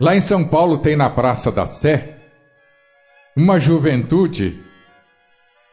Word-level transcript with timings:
Lá 0.00 0.16
em 0.16 0.20
São 0.20 0.42
Paulo 0.48 0.78
tem 0.78 0.96
na 0.96 1.10
Praça 1.10 1.52
da 1.52 1.66
Sé 1.66 2.16
uma 3.36 3.60
juventude 3.60 4.58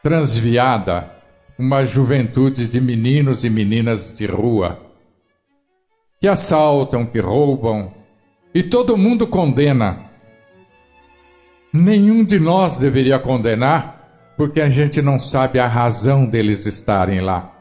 transviada, 0.03 1.09
uma 1.57 1.85
juventude 1.85 2.68
de 2.68 2.82
meninos 2.82 3.46
e 3.46 3.50
meninas 3.50 4.13
de 4.16 4.26
rua 4.26 4.86
que 6.20 6.28
assaltam, 6.28 7.05
que 7.05 7.21
roubam, 7.21 7.94
e 8.54 8.63
todo 8.63 8.98
mundo 8.98 9.28
condena. 9.28 10.09
Nenhum 11.71 12.25
de 12.25 12.39
nós 12.39 12.80
deveria 12.80 13.20
condenar, 13.20 14.34
porque 14.36 14.59
a 14.59 14.70
gente 14.70 15.02
não 15.02 15.18
sabe 15.18 15.57
a 15.57 15.68
razão 15.68 16.25
deles 16.25 16.66
estarem 16.66 17.21
lá. 17.21 17.54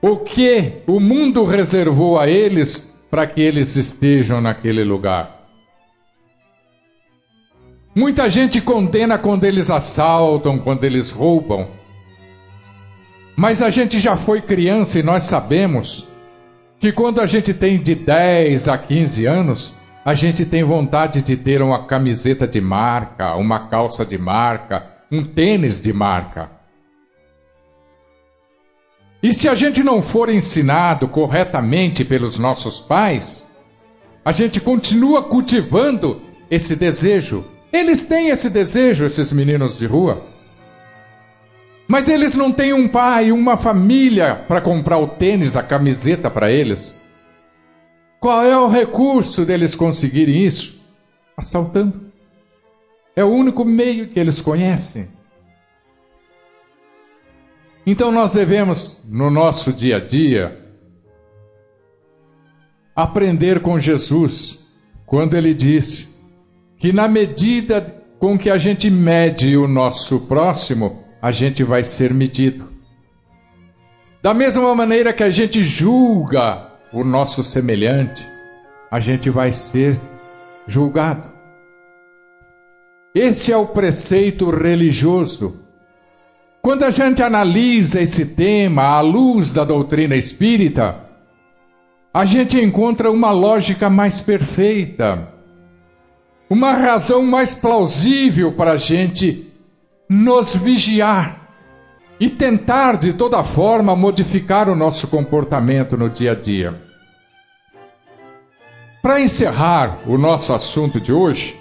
O 0.00 0.18
que 0.18 0.82
o 0.86 1.00
mundo 1.00 1.44
reservou 1.44 2.20
a 2.20 2.28
eles 2.28 2.91
para 3.12 3.26
que 3.26 3.42
eles 3.42 3.76
estejam 3.76 4.40
naquele 4.40 4.82
lugar? 4.82 5.42
Muita 7.94 8.30
gente 8.30 8.58
condena 8.58 9.18
quando 9.18 9.44
eles 9.44 9.68
assaltam, 9.68 10.58
quando 10.58 10.84
eles 10.84 11.10
roubam. 11.10 11.68
Mas 13.36 13.60
a 13.60 13.68
gente 13.68 14.00
já 14.00 14.16
foi 14.16 14.40
criança 14.40 14.98
e 14.98 15.02
nós 15.02 15.24
sabemos 15.24 16.08
que 16.80 16.90
quando 16.90 17.20
a 17.20 17.26
gente 17.26 17.52
tem 17.52 17.78
de 17.78 17.94
10 17.94 18.66
a 18.68 18.78
15 18.78 19.26
anos, 19.26 19.74
a 20.02 20.14
gente 20.14 20.46
tem 20.46 20.64
vontade 20.64 21.20
de 21.20 21.36
ter 21.36 21.60
uma 21.60 21.84
camiseta 21.84 22.48
de 22.48 22.62
marca, 22.62 23.34
uma 23.34 23.68
calça 23.68 24.06
de 24.06 24.16
marca, 24.16 24.86
um 25.10 25.22
tênis 25.22 25.82
de 25.82 25.92
marca. 25.92 26.61
E 29.22 29.32
se 29.32 29.48
a 29.48 29.54
gente 29.54 29.84
não 29.84 30.02
for 30.02 30.28
ensinado 30.28 31.06
corretamente 31.06 32.04
pelos 32.04 32.38
nossos 32.40 32.80
pais, 32.80 33.46
a 34.24 34.32
gente 34.32 34.60
continua 34.60 35.22
cultivando 35.22 36.20
esse 36.50 36.74
desejo. 36.74 37.44
Eles 37.72 38.02
têm 38.02 38.30
esse 38.30 38.50
desejo, 38.50 39.04
esses 39.04 39.30
meninos 39.30 39.78
de 39.78 39.86
rua. 39.86 40.26
Mas 41.86 42.08
eles 42.08 42.34
não 42.34 42.50
têm 42.50 42.72
um 42.72 42.88
pai, 42.88 43.30
uma 43.30 43.56
família 43.56 44.34
para 44.34 44.60
comprar 44.60 44.98
o 44.98 45.06
tênis, 45.06 45.56
a 45.56 45.62
camiseta 45.62 46.28
para 46.28 46.50
eles. 46.50 47.00
Qual 48.18 48.44
é 48.44 48.58
o 48.58 48.68
recurso 48.68 49.44
deles 49.44 49.76
conseguirem 49.76 50.44
isso? 50.44 50.80
Assaltando. 51.36 52.12
É 53.14 53.24
o 53.24 53.30
único 53.30 53.64
meio 53.64 54.08
que 54.08 54.18
eles 54.18 54.40
conhecem. 54.40 55.08
Então 57.84 58.12
nós 58.12 58.32
devemos, 58.32 59.02
no 59.08 59.30
nosso 59.30 59.72
dia 59.72 59.96
a 59.96 60.00
dia, 60.00 60.58
aprender 62.94 63.60
com 63.60 63.78
Jesus, 63.78 64.64
quando 65.04 65.36
ele 65.36 65.52
disse 65.52 66.12
que 66.78 66.92
na 66.92 67.08
medida 67.08 67.80
com 68.18 68.38
que 68.38 68.48
a 68.48 68.56
gente 68.56 68.88
mede 68.88 69.56
o 69.56 69.66
nosso 69.66 70.20
próximo, 70.20 71.02
a 71.20 71.32
gente 71.32 71.64
vai 71.64 71.82
ser 71.82 72.14
medido. 72.14 72.68
Da 74.22 74.32
mesma 74.32 74.72
maneira 74.76 75.12
que 75.12 75.24
a 75.24 75.30
gente 75.30 75.64
julga 75.64 76.70
o 76.92 77.02
nosso 77.02 77.42
semelhante, 77.42 78.24
a 78.88 79.00
gente 79.00 79.28
vai 79.28 79.50
ser 79.50 80.00
julgado. 80.68 81.32
Esse 83.12 83.52
é 83.52 83.56
o 83.56 83.66
preceito 83.66 84.48
religioso 84.50 85.61
quando 86.62 86.84
a 86.84 86.90
gente 86.90 87.20
analisa 87.20 88.00
esse 88.00 88.24
tema 88.24 88.84
à 88.84 89.00
luz 89.00 89.52
da 89.52 89.64
doutrina 89.64 90.14
espírita, 90.14 91.10
a 92.14 92.24
gente 92.24 92.56
encontra 92.56 93.10
uma 93.10 93.32
lógica 93.32 93.90
mais 93.90 94.20
perfeita, 94.20 95.28
uma 96.48 96.72
razão 96.72 97.26
mais 97.26 97.52
plausível 97.52 98.52
para 98.52 98.72
a 98.72 98.76
gente 98.76 99.50
nos 100.08 100.54
vigiar 100.54 101.48
e 102.20 102.30
tentar 102.30 102.96
de 102.96 103.12
toda 103.12 103.42
forma 103.42 103.96
modificar 103.96 104.68
o 104.68 104.76
nosso 104.76 105.08
comportamento 105.08 105.96
no 105.96 106.08
dia 106.08 106.30
a 106.30 106.34
dia. 106.36 106.80
Para 109.02 109.20
encerrar 109.20 109.98
o 110.06 110.16
nosso 110.16 110.54
assunto 110.54 111.00
de 111.00 111.12
hoje, 111.12 111.58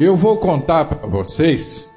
eu 0.00 0.16
vou 0.16 0.38
contar 0.38 0.86
para 0.86 1.06
vocês 1.06 1.95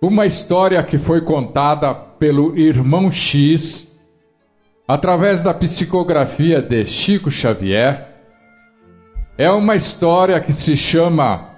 uma 0.00 0.24
história 0.24 0.82
que 0.82 0.96
foi 0.96 1.20
contada 1.20 1.94
pelo 1.94 2.58
irmão 2.58 3.10
X 3.10 4.00
através 4.88 5.42
da 5.42 5.52
psicografia 5.52 6.62
de 6.62 6.84
Chico 6.86 7.30
Xavier. 7.30 8.08
É 9.36 9.50
uma 9.50 9.76
história 9.76 10.40
que 10.40 10.52
se 10.52 10.76
chama 10.76 11.50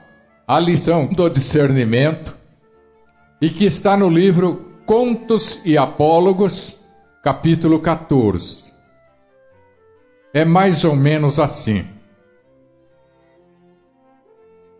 A 0.46 0.58
Lição 0.58 1.06
do 1.06 1.28
Discernimento 1.28 2.36
e 3.40 3.48
que 3.48 3.64
está 3.64 3.96
no 3.96 4.10
livro 4.10 4.72
Contos 4.86 5.64
e 5.64 5.78
Apólogos, 5.78 6.78
capítulo 7.22 7.78
14. 7.80 8.72
É 10.34 10.44
mais 10.44 10.84
ou 10.84 10.96
menos 10.96 11.38
assim. 11.38 11.84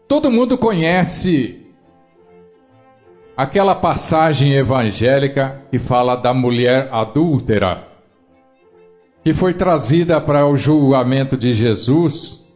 Todo 0.08 0.30
mundo 0.30 0.58
conhece 0.58 1.61
aquela 3.42 3.74
passagem 3.74 4.52
evangélica 4.52 5.62
que 5.68 5.76
fala 5.76 6.14
da 6.14 6.32
mulher 6.32 6.88
adúltera, 6.92 7.88
que 9.24 9.34
foi 9.34 9.52
trazida 9.52 10.20
para 10.20 10.46
o 10.46 10.56
julgamento 10.56 11.36
de 11.36 11.52
Jesus 11.52 12.48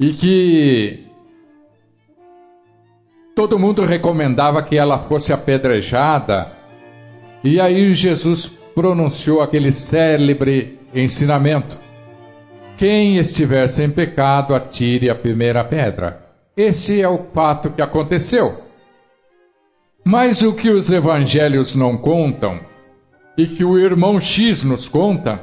e 0.00 0.10
que 0.14 1.06
todo 3.36 3.58
mundo 3.58 3.84
recomendava 3.84 4.62
que 4.62 4.78
ela 4.78 4.98
fosse 5.00 5.34
apedrejada, 5.34 6.52
e 7.44 7.60
aí 7.60 7.92
Jesus 7.92 8.46
pronunciou 8.74 9.42
aquele 9.42 9.70
célebre 9.70 10.80
ensinamento: 10.94 11.78
quem 12.78 13.18
estiver 13.18 13.68
sem 13.68 13.90
pecado, 13.90 14.54
atire 14.54 15.10
a 15.10 15.14
primeira 15.14 15.62
pedra. 15.62 16.24
Esse 16.56 17.02
é 17.02 17.08
o 17.08 17.18
fato 17.34 17.68
que 17.68 17.82
aconteceu. 17.82 18.63
Mas 20.04 20.42
o 20.42 20.52
que 20.52 20.68
os 20.68 20.90
evangelhos 20.90 21.74
não 21.74 21.96
contam, 21.96 22.60
e 23.38 23.46
que 23.46 23.64
o 23.64 23.78
irmão 23.78 24.20
X 24.20 24.62
nos 24.62 24.86
conta, 24.86 25.40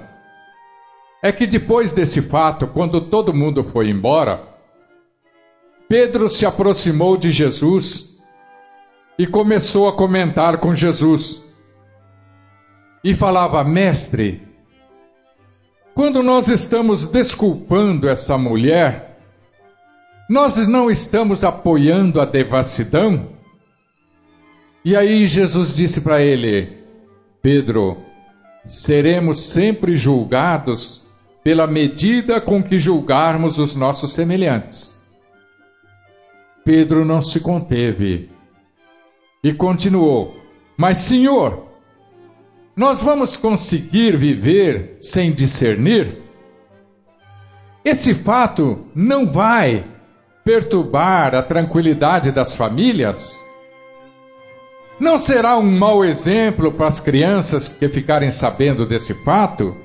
é 1.23 1.31
que 1.31 1.47
depois 1.47 1.91
desse 1.94 2.22
fato, 2.22 2.67
quando 2.67 3.01
todo 3.01 3.33
mundo 3.33 3.63
foi 3.63 3.89
embora, 3.89 4.44
Pedro 5.89 6.29
se 6.29 6.45
aproximou 6.45 7.17
de 7.17 7.31
Jesus 7.31 8.17
e 9.17 9.27
começou 9.27 9.89
a 9.89 9.94
comentar 9.94 10.57
com 10.57 10.73
Jesus. 10.73 11.44
E 13.03 13.13
falava: 13.13 13.63
Mestre, 13.63 14.47
quando 15.94 16.23
nós 16.23 16.47
estamos 16.47 17.07
desculpando 17.07 18.07
essa 18.07 18.38
mulher, 18.38 19.19
nós 20.29 20.55
não 20.67 20.89
estamos 20.89 21.44
apoiando 21.44 22.21
a 22.21 22.25
devassidão? 22.25 23.41
E 24.84 24.96
aí 24.96 25.28
Jesus 25.28 25.75
disse 25.75 26.02
para 26.02 26.22
ele: 26.22 26.78
Pedro, 27.42 27.97
seremos 28.64 29.42
sempre 29.44 29.96
julgados 29.96 31.03
pela 31.44 31.68
medida 31.68 32.40
com 32.40 32.62
que 32.64 32.78
julgarmos 32.78 33.58
os 33.58 33.75
nossos 33.75 34.14
semelhantes. 34.14 35.00
Pedro 36.64 37.03
não 37.03 37.22
se 37.22 37.40
conteve 37.40 38.30
e 39.44 39.53
continuou: 39.53 40.36
Mas, 40.78 41.00
Senhor, 41.00 41.66
nós 42.75 43.00
vamos 43.00 43.36
conseguir 43.36 44.16
viver 44.16 44.96
sem 45.00 45.31
discernir? 45.31 46.22
Esse 47.84 48.13
fato 48.13 48.86
não 48.94 49.25
vai 49.25 49.86
perturbar 50.45 51.34
a 51.34 51.42
tranquilidade 51.42 52.31
das 52.31 52.54
famílias? 52.54 53.40
Não 55.01 55.18
será 55.18 55.57
um 55.57 55.63
mau 55.63 56.06
exemplo 56.06 56.71
para 56.71 56.86
as 56.86 57.00
crianças 57.00 57.68
que 57.68 57.89
ficarem 57.89 58.30
sabendo 58.30 58.86
desse 58.86 59.15
fato? 59.24 59.75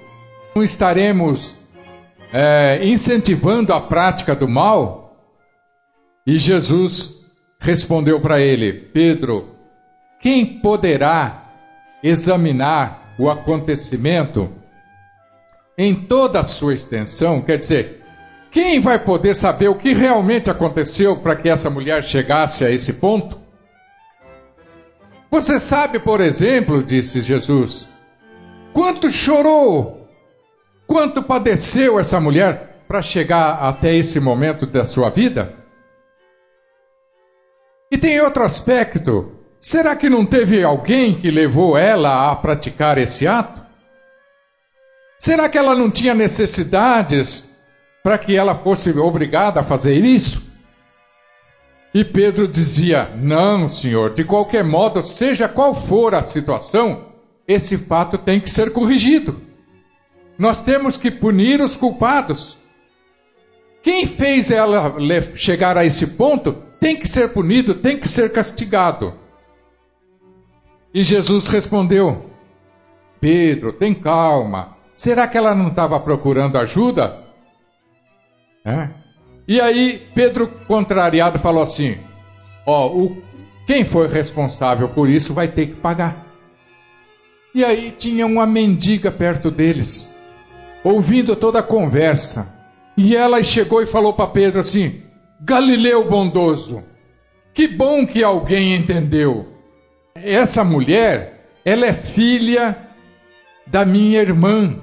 Não 0.55 0.63
estaremos 0.63 1.57
é, 2.31 2.81
incentivando 2.85 3.73
a 3.73 3.81
prática 3.81 4.37
do 4.37 4.47
mal? 4.47 5.17
E 6.27 6.39
Jesus 6.39 7.25
respondeu 7.59 8.21
para 8.21 8.41
ele: 8.41 8.75
Pedro, 8.75 9.57
quem 10.21 10.61
poderá 10.61 11.51
examinar 12.03 13.15
o 13.19 13.31
acontecimento 13.31 14.51
em 15.79 15.95
toda 15.95 16.41
a 16.41 16.45
sua 16.45 16.75
extensão? 16.75 17.41
Quer 17.41 17.57
dizer, 17.57 18.05
quem 18.51 18.81
vai 18.81 18.99
poder 18.99 19.35
saber 19.35 19.69
o 19.69 19.77
que 19.77 19.95
realmente 19.95 20.51
aconteceu 20.51 21.17
para 21.17 21.35
que 21.37 21.49
essa 21.49 21.71
mulher 21.71 22.05
chegasse 22.05 22.67
a 22.67 22.71
esse 22.71 22.93
ponto? 22.93 23.46
Você 25.31 25.59
sabe, 25.59 25.99
por 25.99 26.21
exemplo, 26.21 26.83
disse 26.83 27.21
Jesus, 27.21 27.89
quanto 28.73 29.11
chorou, 29.11 30.09
quanto 30.87 31.23
padeceu 31.23 31.99
essa 31.99 32.21
mulher 32.21 32.85
para 32.87 33.03
chegar 33.03 33.55
até 33.63 33.95
esse 33.95 34.21
momento 34.21 34.67
da 34.67 34.85
sua 34.85 35.11
vida. 35.11 35.55
E 37.91 37.99
tem 37.99 38.21
outro 38.21 38.45
aspecto. 38.45 39.33
Será 39.59 39.97
que 39.97 40.09
não 40.09 40.25
teve 40.25 40.63
alguém 40.63 41.19
que 41.19 41.31
levou 41.31 41.77
ela 41.77 42.31
a 42.31 42.37
praticar 42.37 42.99
esse 42.99 43.27
ato? 43.27 43.65
Será 45.19 45.49
que 45.49 45.57
ela 45.57 45.75
não 45.75 45.91
tinha 45.91 46.15
necessidades 46.15 47.57
para 48.03 48.19
que 48.19 48.37
ela 48.37 48.55
fosse 48.55 48.91
obrigada 48.99 49.61
a 49.61 49.65
fazer 49.65 50.05
isso? 50.05 50.56
E 51.97 52.05
Pedro 52.05 52.47
dizia: 52.47 53.09
Não, 53.17 53.71
senhor, 53.71 54.13
de 54.13 54.23
qualquer 54.23 54.63
modo, 54.63 55.01
seja 55.01 55.49
qual 55.49 55.75
for 55.75 56.15
a 56.15 56.21
situação, 56.21 57.07
esse 57.49 57.79
fato 57.79 58.19
tem 58.19 58.39
que 58.39 58.51
ser 58.51 58.71
corrigido. 58.71 59.41
Nós 60.39 60.61
temos 60.61 60.99
que 60.99 61.11
punir 61.11 61.59
os 61.59 61.75
culpados. 61.75 62.59
Quem 63.83 64.05
fez 64.05 64.51
ela 64.51 64.95
chegar 65.37 65.79
a 65.79 65.87
esse 65.87 66.09
ponto 66.09 66.53
tem 66.79 66.99
que 66.99 67.09
ser 67.09 67.33
punido, 67.33 67.77
tem 67.77 67.99
que 67.99 68.07
ser 68.07 68.31
castigado. 68.31 69.15
E 70.93 71.03
Jesus 71.03 71.49
respondeu: 71.49 72.29
Pedro, 73.19 73.73
tem 73.73 73.95
calma. 73.95 74.77
Será 74.93 75.27
que 75.27 75.39
ela 75.39 75.55
não 75.55 75.69
estava 75.69 75.99
procurando 75.99 76.59
ajuda? 76.59 77.25
É. 78.67 79.06
E 79.49 79.61
aí 79.61 80.07
Pedro, 80.15 80.49
contrariado, 80.67 81.39
falou 81.39 81.63
assim: 81.63 81.99
Ó, 82.67 82.89
oh, 82.89 83.17
quem 83.67 83.85
foi 83.85 84.09
responsável 84.09 84.89
por 84.89 85.09
isso 85.09 85.33
vai 85.35 85.49
ter 85.49 85.67
que 85.67 85.75
pagar. 85.75 86.27
E 87.55 87.65
aí 87.65 87.91
tinha 87.97 88.27
uma 88.27 88.47
mendiga 88.47 89.11
perto 89.11 89.51
deles, 89.51 90.15
ouvindo 90.85 91.35
toda 91.35 91.61
a 91.61 91.63
conversa. 91.63 92.55
E 92.97 93.15
ela 93.15 93.43
chegou 93.43 93.83
e 93.83 93.87
falou 93.87 94.13
para 94.13 94.27
Pedro 94.27 94.61
assim: 94.61 95.03
Galileu 95.41 96.09
bondoso, 96.09 96.83
que 97.55 97.69
bom 97.69 98.07
que 98.07 98.23
alguém 98.23 98.75
entendeu. 98.75 99.49
Essa 100.15 100.65
mulher, 100.65 101.51
ela 101.65 101.87
é 101.87 101.93
filha 101.93 102.77
da 103.67 103.85
minha 103.85 104.21
irmã, 104.21 104.79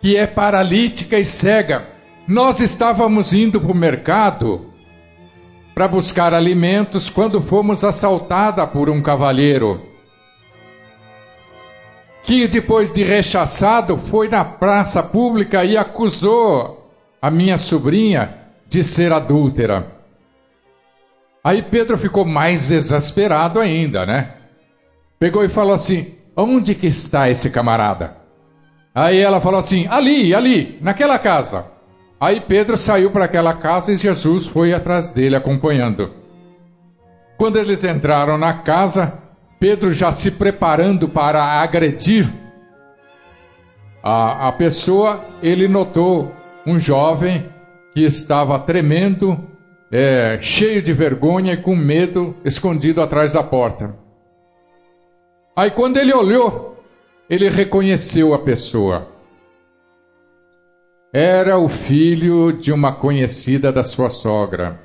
que 0.00 0.16
é 0.16 0.26
paralítica 0.26 1.18
e 1.18 1.24
cega. 1.24 1.97
Nós 2.28 2.60
estávamos 2.60 3.32
indo 3.32 3.58
para 3.58 3.72
o 3.72 3.74
mercado 3.74 4.66
para 5.74 5.88
buscar 5.88 6.34
alimentos 6.34 7.08
quando 7.08 7.40
fomos 7.40 7.82
assaltada 7.82 8.66
por 8.66 8.90
um 8.90 9.00
cavalheiro 9.00 9.80
que 12.24 12.46
depois 12.46 12.92
de 12.92 13.02
rechaçado 13.02 13.96
foi 13.96 14.28
na 14.28 14.44
praça 14.44 15.02
pública 15.02 15.64
e 15.64 15.74
acusou 15.78 16.92
a 17.22 17.30
minha 17.30 17.56
sobrinha 17.56 18.34
de 18.68 18.84
ser 18.84 19.10
adúltera. 19.10 19.90
Aí 21.42 21.62
Pedro 21.62 21.96
ficou 21.96 22.26
mais 22.26 22.70
exasperado 22.70 23.58
ainda, 23.58 24.04
né? 24.04 24.34
Pegou 25.18 25.42
e 25.42 25.48
falou 25.48 25.72
assim: 25.72 26.14
Onde 26.36 26.74
que 26.74 26.88
está 26.88 27.30
esse 27.30 27.48
camarada? 27.48 28.18
Aí 28.94 29.18
ela 29.18 29.40
falou 29.40 29.60
assim: 29.60 29.86
Ali, 29.88 30.34
ali, 30.34 30.76
naquela 30.82 31.18
casa. 31.18 31.77
Aí 32.20 32.40
Pedro 32.40 32.76
saiu 32.76 33.10
para 33.10 33.26
aquela 33.26 33.54
casa 33.54 33.92
e 33.92 33.96
Jesus 33.96 34.46
foi 34.46 34.72
atrás 34.72 35.12
dele 35.12 35.36
acompanhando. 35.36 36.12
Quando 37.36 37.56
eles 37.56 37.84
entraram 37.84 38.36
na 38.36 38.52
casa, 38.52 39.22
Pedro 39.60 39.92
já 39.92 40.10
se 40.10 40.32
preparando 40.32 41.08
para 41.08 41.44
agredir 41.44 42.28
a, 44.02 44.48
a 44.48 44.52
pessoa, 44.52 45.24
ele 45.42 45.68
notou 45.68 46.32
um 46.66 46.78
jovem 46.78 47.48
que 47.94 48.04
estava 48.04 48.58
tremendo, 48.58 49.38
é, 49.90 50.38
cheio 50.40 50.82
de 50.82 50.92
vergonha 50.92 51.54
e 51.54 51.56
com 51.56 51.76
medo, 51.76 52.36
escondido 52.44 53.00
atrás 53.00 53.32
da 53.32 53.42
porta. 53.42 53.94
Aí, 55.56 55.70
quando 55.70 55.96
ele 55.96 56.12
olhou, 56.12 56.82
ele 57.28 57.48
reconheceu 57.48 58.34
a 58.34 58.38
pessoa. 58.38 59.08
Era 61.12 61.58
o 61.58 61.68
filho 61.68 62.52
de 62.52 62.72
uma 62.72 62.92
conhecida 62.92 63.72
da 63.72 63.82
sua 63.82 64.10
sogra, 64.10 64.80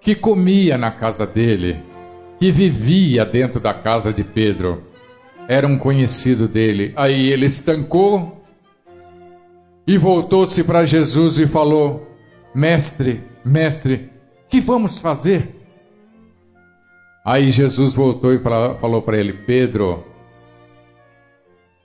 que 0.00 0.14
comia 0.14 0.76
na 0.76 0.90
casa 0.90 1.26
dele 1.26 1.90
que 2.40 2.50
vivia 2.50 3.26
dentro 3.26 3.60
da 3.60 3.74
casa 3.74 4.14
de 4.14 4.24
Pedro. 4.24 4.82
Era 5.46 5.66
um 5.66 5.78
conhecido 5.78 6.48
dele. 6.48 6.94
Aí 6.96 7.28
ele 7.30 7.44
estancou 7.44 8.42
e 9.86 9.98
voltou-se 9.98 10.64
para 10.64 10.86
Jesus 10.86 11.38
e 11.38 11.46
falou: 11.46 12.08
Mestre, 12.54 13.22
mestre, 13.44 14.10
que 14.48 14.58
vamos 14.58 14.98
fazer? 14.98 15.54
Aí 17.26 17.50
Jesus 17.50 17.92
voltou 17.92 18.32
e 18.32 18.38
falou 18.38 19.02
para 19.02 19.18
ele: 19.18 19.34
Pedro, 19.34 20.06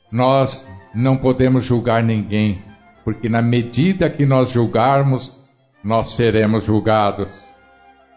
nós 0.09 0.65
não 0.95 1.17
podemos 1.17 1.65
julgar 1.65 2.01
ninguém, 2.01 2.63
porque 3.03 3.27
na 3.27 3.41
medida 3.41 4.09
que 4.09 4.25
nós 4.25 4.49
julgarmos, 4.51 5.37
nós 5.83 6.11
seremos 6.11 6.63
julgados. 6.63 7.27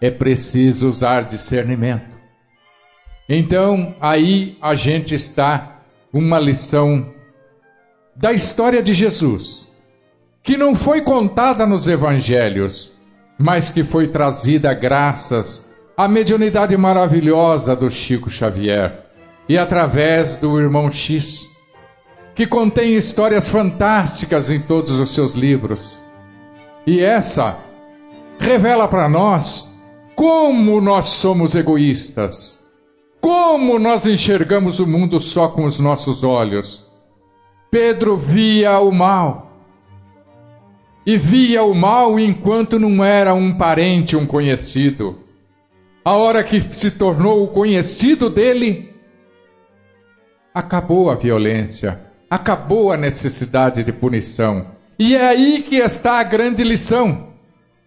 É 0.00 0.10
preciso 0.10 0.88
usar 0.88 1.22
discernimento. 1.22 2.16
Então, 3.28 3.94
aí 4.00 4.56
a 4.62 4.74
gente 4.74 5.14
está 5.14 5.82
uma 6.12 6.38
lição 6.38 7.12
da 8.16 8.32
história 8.32 8.82
de 8.82 8.94
Jesus, 8.94 9.68
que 10.42 10.56
não 10.56 10.74
foi 10.74 11.02
contada 11.02 11.66
nos 11.66 11.86
evangelhos, 11.86 12.92
mas 13.38 13.68
que 13.68 13.84
foi 13.84 14.08
trazida 14.08 14.72
graças 14.72 15.70
à 15.96 16.08
mediunidade 16.08 16.76
maravilhosa 16.76 17.76
do 17.76 17.90
Chico 17.90 18.30
Xavier 18.30 19.04
e 19.48 19.56
através 19.58 20.36
do 20.36 20.58
irmão 20.60 20.90
X, 20.90 21.48
que 22.38 22.46
contém 22.46 22.96
histórias 22.96 23.50
fantásticas 23.50 24.50
em 24.50 24.60
todos 24.60 24.98
os 24.98 25.12
seus 25.12 25.34
livros. 25.34 25.98
E 26.86 27.00
essa 27.00 27.58
revela 28.38 28.88
para 28.88 29.10
nós 29.10 29.70
como 30.14 30.80
nós 30.80 31.10
somos 31.10 31.54
egoístas 31.54 32.58
como 33.20 33.78
nós 33.78 34.06
enxergamos 34.06 34.78
o 34.78 34.86
mundo 34.86 35.20
só 35.20 35.48
com 35.48 35.64
os 35.64 35.80
nossos 35.80 36.22
olhos? 36.22 36.86
Pedro 37.70 38.16
via 38.16 38.78
o 38.78 38.92
mal. 38.92 39.52
E 41.04 41.16
via 41.16 41.62
o 41.62 41.74
mal 41.74 42.18
enquanto 42.18 42.78
não 42.78 43.04
era 43.04 43.34
um 43.34 43.56
parente, 43.56 44.16
um 44.16 44.26
conhecido. 44.26 45.18
A 46.04 46.12
hora 46.12 46.44
que 46.44 46.60
se 46.60 46.92
tornou 46.92 47.42
o 47.42 47.48
conhecido 47.48 48.30
dele, 48.30 48.94
acabou 50.54 51.10
a 51.10 51.14
violência, 51.14 52.07
acabou 52.30 52.92
a 52.92 52.96
necessidade 52.96 53.84
de 53.84 53.92
punição. 53.92 54.66
E 54.98 55.14
é 55.14 55.28
aí 55.28 55.62
que 55.62 55.76
está 55.76 56.18
a 56.18 56.24
grande 56.24 56.62
lição. 56.64 57.28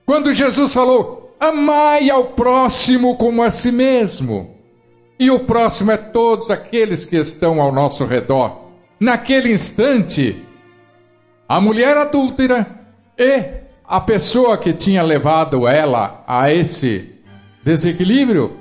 Quando 0.05 0.33
Jesus 0.33 0.73
falou: 0.73 1.35
Amai 1.39 2.09
ao 2.09 2.25
próximo 2.25 3.17
como 3.17 3.43
a 3.43 3.49
si 3.49 3.71
mesmo 3.71 4.55
e 5.21 5.29
o 5.29 5.41
próximo 5.41 5.91
é 5.91 5.97
todos 5.97 6.49
aqueles 6.49 7.05
que 7.05 7.15
estão 7.15 7.61
ao 7.61 7.71
nosso 7.71 8.05
redor. 8.05 8.71
Naquele 8.99 9.51
instante, 9.51 10.43
a 11.47 11.61
mulher 11.61 11.95
adúltera 11.95 12.65
e 13.15 13.61
a 13.87 14.01
pessoa 14.01 14.57
que 14.57 14.73
tinha 14.73 15.03
levado 15.03 15.67
ela 15.67 16.23
a 16.25 16.51
esse 16.51 17.19
desequilíbrio 17.63 18.57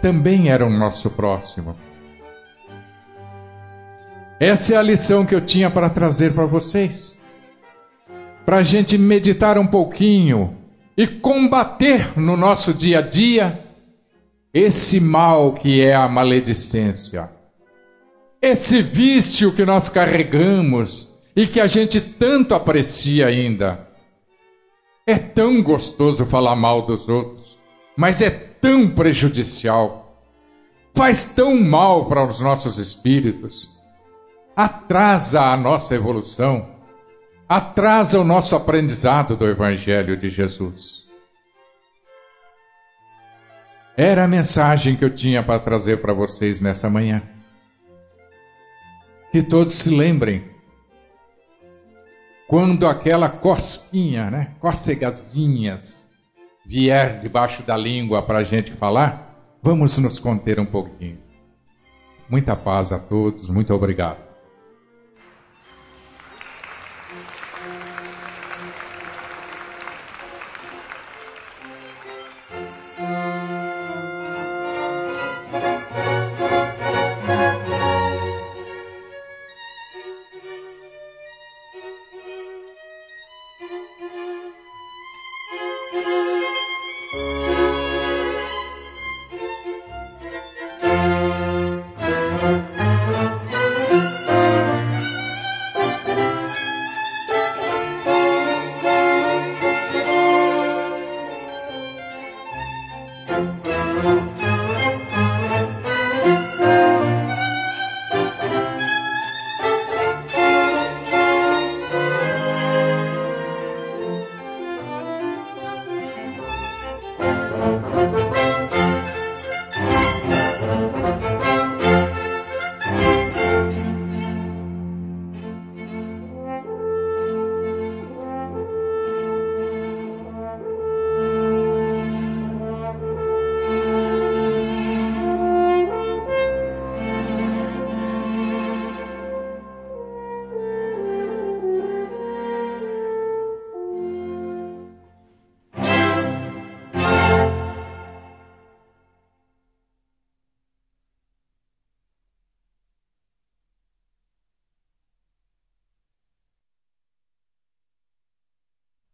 também 0.00 0.50
eram 0.50 0.70
nosso 0.70 1.10
próximo. 1.10 1.74
Essa 4.40 4.74
é 4.74 4.76
a 4.76 4.82
lição 4.82 5.26
que 5.26 5.34
eu 5.34 5.40
tinha 5.40 5.68
para 5.68 5.90
trazer 5.90 6.32
para 6.32 6.46
vocês. 6.46 7.20
Para 8.46 8.58
a 8.58 8.62
gente 8.62 8.96
meditar 8.96 9.58
um 9.58 9.66
pouquinho 9.66 10.56
e 10.96 11.06
combater 11.08 12.16
no 12.16 12.36
nosso 12.36 12.72
dia 12.72 13.00
a 13.00 13.02
dia 13.02 13.64
esse 14.54 15.00
mal 15.00 15.54
que 15.54 15.80
é 15.80 15.94
a 15.94 16.08
maledicência, 16.08 17.30
esse 18.40 18.80
vício 18.80 19.52
que 19.52 19.64
nós 19.64 19.88
carregamos 19.88 21.12
e 21.36 21.46
que 21.46 21.60
a 21.60 21.66
gente 21.66 22.00
tanto 22.00 22.54
aprecia 22.54 23.26
ainda. 23.26 23.86
É 25.06 25.18
tão 25.18 25.62
gostoso 25.62 26.24
falar 26.24 26.56
mal 26.56 26.82
dos 26.82 27.08
outros, 27.08 27.60
mas 27.96 28.22
é 28.22 28.30
tão 28.30 28.88
prejudicial, 28.88 30.22
faz 30.94 31.24
tão 31.24 31.60
mal 31.60 32.06
para 32.06 32.26
os 32.26 32.40
nossos 32.40 32.78
espíritos, 32.78 33.77
atrasa 34.58 35.52
a 35.52 35.56
nossa 35.56 35.94
evolução, 35.94 36.68
atrasa 37.48 38.18
o 38.18 38.24
nosso 38.24 38.56
aprendizado 38.56 39.36
do 39.36 39.46
Evangelho 39.46 40.16
de 40.16 40.28
Jesus. 40.28 41.06
Era 43.96 44.24
a 44.24 44.28
mensagem 44.28 44.96
que 44.96 45.04
eu 45.04 45.10
tinha 45.10 45.44
para 45.44 45.60
trazer 45.60 46.00
para 46.00 46.12
vocês 46.12 46.60
nessa 46.60 46.90
manhã. 46.90 47.22
que 49.30 49.44
todos 49.44 49.74
se 49.74 49.90
lembrem. 49.90 50.50
Quando 52.48 52.88
aquela 52.88 53.28
cosquinha, 53.28 54.28
né, 54.28 54.56
cócegazinhas, 54.58 56.04
vier 56.66 57.20
debaixo 57.20 57.62
da 57.62 57.76
língua 57.76 58.22
para 58.22 58.38
a 58.38 58.44
gente 58.44 58.72
falar, 58.72 59.36
vamos 59.62 59.96
nos 59.98 60.18
conter 60.18 60.58
um 60.58 60.66
pouquinho. 60.66 61.18
Muita 62.28 62.56
paz 62.56 62.90
a 62.90 62.98
todos, 62.98 63.48
muito 63.48 63.72
obrigado. 63.72 64.27